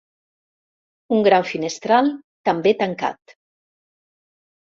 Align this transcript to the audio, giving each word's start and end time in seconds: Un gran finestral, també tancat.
Un 1.17 1.19
gran 1.27 1.45
finestral, 1.49 2.09
també 2.49 2.73
tancat. 2.81 3.35